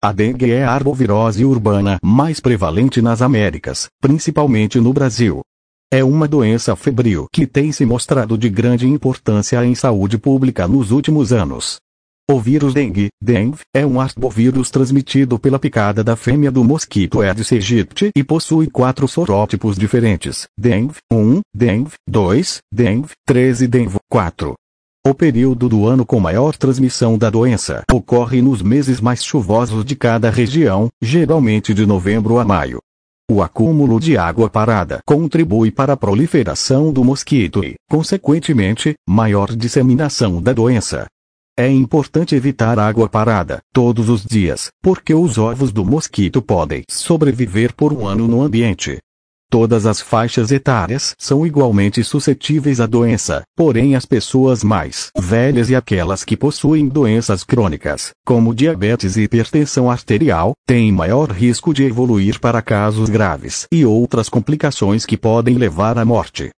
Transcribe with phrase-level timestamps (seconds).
[0.00, 5.40] A dengue é a arbovirose urbana mais prevalente nas Américas, principalmente no Brasil.
[5.92, 10.92] É uma doença febril que tem se mostrado de grande importância em saúde pública nos
[10.92, 11.78] últimos anos.
[12.30, 17.50] O vírus dengue, dengue, é um arbovírus transmitido pela picada da fêmea do mosquito Aedes
[17.50, 24.54] aegypti e possui quatro sorótipos diferentes, dengue 1, dengue 2, dengue 3 e dengue 4.
[25.08, 29.96] O período do ano com maior transmissão da doença ocorre nos meses mais chuvosos de
[29.96, 32.78] cada região, geralmente de novembro a maio.
[33.30, 40.42] O acúmulo de água parada contribui para a proliferação do mosquito e, consequentemente, maior disseminação
[40.42, 41.06] da doença.
[41.58, 47.74] É importante evitar água parada, todos os dias, porque os ovos do mosquito podem sobreviver
[47.74, 48.98] por um ano no ambiente.
[49.50, 55.74] Todas as faixas etárias são igualmente suscetíveis à doença, porém as pessoas mais velhas e
[55.74, 62.38] aquelas que possuem doenças crônicas, como diabetes e hipertensão arterial, têm maior risco de evoluir
[62.38, 66.50] para casos graves e outras complicações que podem levar à morte.